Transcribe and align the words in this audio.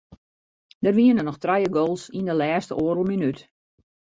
Der 0.83 0.95
wiene 0.97 1.21
noch 1.25 1.39
trije 1.43 1.69
goals 1.75 2.03
yn 2.17 2.27
de 2.29 2.35
lêste 2.41 2.73
oardel 2.81 3.07
minút. 3.11 3.39